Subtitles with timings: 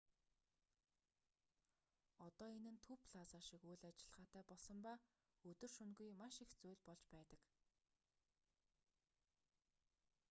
[2.27, 4.93] одоо энэ нь төв плаза шиг үйл ажиллагаатай болсон ба
[5.49, 7.41] өдөр шөнөгүй маш их зүйл болж байдаг